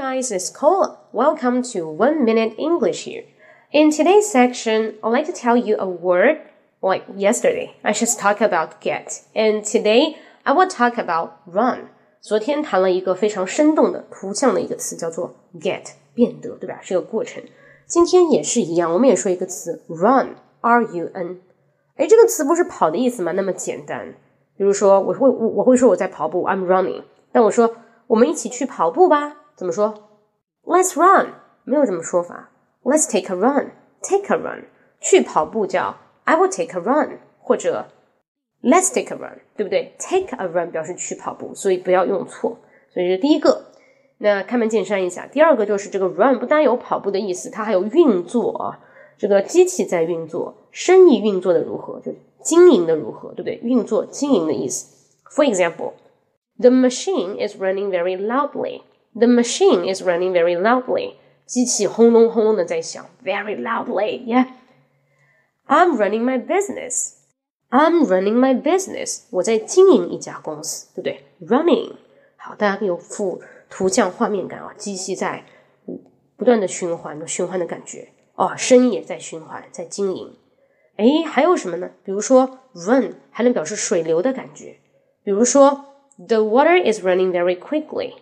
[0.00, 0.98] Hello guys, it's Cola.
[1.12, 3.24] Welcome to One Minute English here.
[3.70, 6.38] In today's section, I'd like to tell you a word
[6.80, 7.74] like yesterday.
[7.84, 11.90] I just talked about get, and today I will talk about run.
[12.22, 16.78] 昨天谈了一个非常生动的图像的一个词，叫做 get，变得，对吧？
[16.80, 17.42] 是个过程。
[17.86, 21.40] 今天也是一样，我们也说一个词 run，r u n。
[21.96, 23.32] 哎，这个词不是跑的意思吗？
[23.32, 24.14] 那么简单。
[24.56, 27.02] 比如说，我会我我会说我在跑步，I'm running。
[27.32, 27.76] 但我说
[28.06, 29.94] 我们一起去跑步吧， 怎么说？
[30.64, 32.50] Let's run，没有这么说法。
[32.82, 34.64] Let's take a run，take a run，
[35.00, 37.88] 去跑步叫 I will take a run，或者
[38.62, 39.94] Let's take a run，对不对？
[39.98, 42.58] Take a run 表示去跑步，所以不要用错。
[42.92, 43.66] 所以这是第一个。
[44.18, 48.80] 那开门见山一下，第二个就是这个 run 不单有跑步的意思，它还有运作啊。
[49.16, 53.60] 这个机器在运作，生意运作的如何，就经营的如何，对不对？
[53.62, 54.94] 运作、经营的意思。
[55.30, 55.92] For example,
[56.58, 58.82] the machine is running very loudly.
[59.14, 61.14] The machine is running very loudly.
[61.46, 64.24] 机器轰隆轰隆的在响，very loudly.
[64.24, 64.46] Yeah.
[65.66, 67.14] I'm running my business.
[67.70, 69.22] I'm running my business.
[69.30, 71.48] 我在经营一家公司，对不对？
[71.48, 71.92] Running.
[72.36, 75.44] 好，大家有副图像画面感啊，机器在
[76.36, 78.08] 不断的循环，有循环的感觉。
[78.34, 80.36] 哦，生意也在循环，在经营。
[80.96, 81.90] 哎，还有什么呢？
[82.04, 84.76] 比如说，run 还能表示水流的感觉。
[85.22, 85.84] 比如说，
[86.16, 88.14] the water is running very quickly。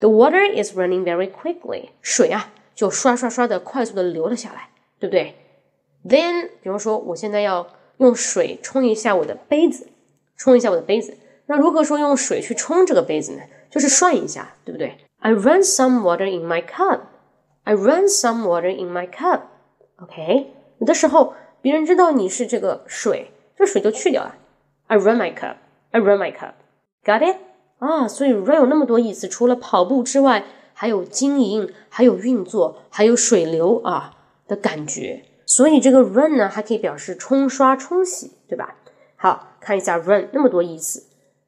[0.00, 1.90] the water is running very quickly。
[2.00, 5.34] 水啊，就刷刷刷的快速的流了下来，对不对？
[6.04, 7.66] Then，比方说，我现在要
[7.98, 9.88] 用水冲一下我的杯子，
[10.36, 11.16] 冲一下我的杯子。
[11.46, 13.42] 那如何说用水去冲这个杯子呢？
[13.70, 14.96] 就是涮一下，对不对？
[15.20, 19.40] I run some water in my cup。I run some water in my cup.
[19.96, 24.36] OK，有的时候别人知道你是这个水，这水就去掉了。
[24.86, 25.56] I run my cup.
[25.92, 26.52] I run my cup.
[27.04, 27.38] Got it?
[27.79, 35.23] 啊，所以 run 有那么多意思，除了跑步之外，还有经营，还有运作，还有水流啊的感觉。
[35.45, 38.75] 所以这个 run 呢，还可以表示冲刷、冲洗，对吧？
[39.15, 41.03] 好看一下 run 那么多意思，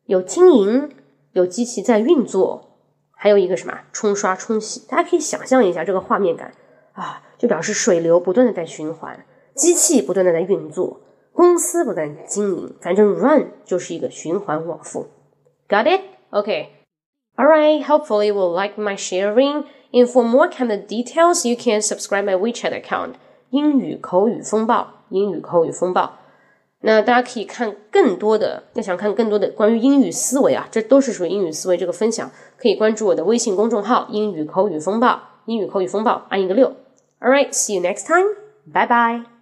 [0.05, 0.89] 有经营，
[1.33, 2.69] 有机器在运作。
[3.13, 6.55] 还有一个什么冲刷冲洗，大家可以想象一下这个画面感
[6.93, 15.05] 啊，就表示水流不断的在循环，机器不断的在运作，公司不断经营，反正 run 就是一个循环往复。
[15.69, 16.01] Got it?
[16.32, 16.70] Okay.
[17.38, 19.64] Alright, hopefully you will like my sharing.
[19.92, 23.14] And for more kind of details, you can subscribe my WeChat account.
[23.50, 26.18] 英语口语风暴，英语口语风暴。
[26.80, 36.68] 那大家可以看更多的，要想看更多的关于英语思维啊，这都是属于英语思维这个分享，可以关注我的微信公众号“英语口语风暴”，英语口语风暴，按一个六。
[37.20, 38.26] All right, see you next time.
[38.72, 39.36] Bye bye.